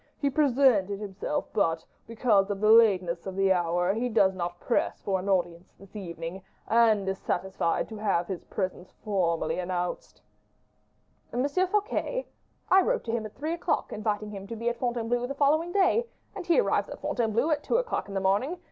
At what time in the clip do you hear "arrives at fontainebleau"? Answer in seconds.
16.59-17.51